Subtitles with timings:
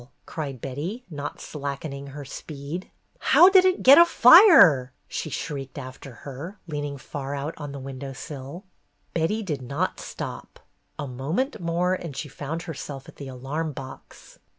[0.25, 2.89] cried Betty, not slackening her speed.
[3.19, 8.11] "How did it get afire?" she shrieked after her, leaning far out on the window
[8.11, 8.65] sill.
[9.13, 10.59] Betty did not stop.
[10.97, 14.39] A moment more and she found herself at the alarm box.